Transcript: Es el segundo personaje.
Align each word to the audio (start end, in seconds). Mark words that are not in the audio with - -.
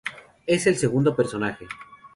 Es 0.47 0.65
el 0.65 0.77
segundo 0.77 1.15
personaje. 1.15 1.67